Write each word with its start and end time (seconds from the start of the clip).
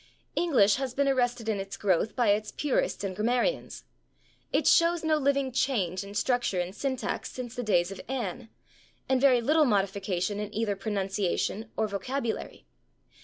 English 0.35 0.77
has 0.77 0.95
been 0.95 1.07
arrested 1.07 1.47
in 1.47 1.59
its 1.59 1.77
growth 1.77 2.15
by 2.15 2.29
its 2.29 2.51
purists 2.51 3.03
and 3.03 3.15
grammarians. 3.15 3.83
It 4.51 4.65
shows 4.65 5.03
no 5.03 5.17
living 5.17 5.51
change 5.51 6.03
in 6.03 6.15
structure 6.15 6.59
and 6.59 6.73
syntax 6.73 7.31
since 7.31 7.53
the 7.53 7.61
days 7.61 7.91
of 7.91 8.01
Anne, 8.07 8.49
and 9.07 9.21
very 9.21 9.41
little 9.41 9.63
modification 9.63 10.39
in 10.39 10.51
either 10.55 10.75
pronunciation 10.75 11.69
or 11.77 11.87
vocabulary. 11.87 12.65